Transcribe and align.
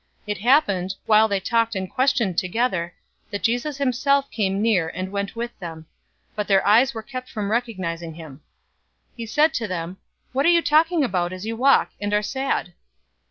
024:015 0.27 0.29
It 0.29 0.37
happened, 0.39 0.95
while 1.05 1.27
they 1.27 1.39
talked 1.39 1.75
and 1.75 1.87
questioned 1.87 2.35
together, 2.35 2.95
that 3.29 3.43
Jesus 3.43 3.77
himself 3.77 4.31
came 4.31 4.59
near, 4.59 4.87
and 4.87 5.11
went 5.11 5.35
with 5.35 5.51
them. 5.59 5.85
024:016 6.29 6.35
But 6.37 6.47
their 6.47 6.65
eyes 6.65 6.95
were 6.95 7.03
kept 7.03 7.29
from 7.29 7.51
recognizing 7.51 8.15
him. 8.15 8.41
024:017 9.11 9.11
He 9.17 9.25
said 9.27 9.53
to 9.53 9.67
them, 9.67 9.97
"What 10.33 10.47
are 10.47 10.49
you 10.49 10.63
talking 10.63 11.03
about 11.03 11.31
as 11.31 11.45
you 11.45 11.55
walk, 11.55 11.91
and 12.01 12.15
are 12.15 12.23
sad?" 12.23 12.73